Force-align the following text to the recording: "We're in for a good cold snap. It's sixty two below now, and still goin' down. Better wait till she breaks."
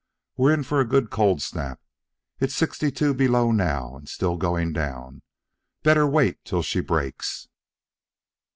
"We're 0.35 0.55
in 0.55 0.63
for 0.63 0.79
a 0.79 0.83
good 0.87 1.11
cold 1.11 1.43
snap. 1.43 1.79
It's 2.39 2.55
sixty 2.55 2.89
two 2.89 3.13
below 3.13 3.51
now, 3.51 3.95
and 3.95 4.09
still 4.09 4.35
goin' 4.35 4.73
down. 4.73 5.21
Better 5.83 6.07
wait 6.07 6.43
till 6.43 6.63
she 6.63 6.79
breaks." 6.79 7.47